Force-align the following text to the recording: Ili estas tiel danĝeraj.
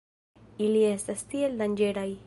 Ili 0.67 0.81
estas 0.93 1.23
tiel 1.35 1.57
danĝeraj. 1.63 2.11